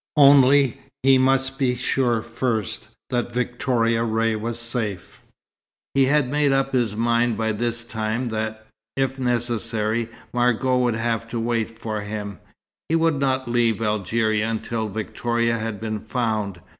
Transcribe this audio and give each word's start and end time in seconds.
Only, 0.17 0.79
he 1.03 1.19
must 1.19 1.59
be 1.59 1.75
sure 1.75 2.23
first 2.23 2.87
that 3.11 3.31
Victoria 3.33 4.03
Ray 4.03 4.35
was 4.35 4.57
safe. 4.57 5.21
He 5.93 6.05
had 6.05 6.27
made 6.31 6.51
up 6.51 6.73
his 6.73 6.95
mind 6.95 7.37
by 7.37 7.51
this 7.51 7.83
time 7.85 8.29
that, 8.29 8.65
if 8.95 9.19
necessary, 9.19 10.09
Margot 10.33 10.79
would 10.79 10.95
have 10.95 11.29
to 11.29 11.39
wait 11.39 11.77
for 11.77 12.01
him. 12.01 12.39
He 12.89 12.95
would 12.95 13.19
not 13.19 13.47
leave 13.47 13.79
Algeria 13.79 14.49
until 14.49 14.87
Victoria 14.89 15.59
had 15.59 15.79
been 15.79 15.99
found. 15.99 16.61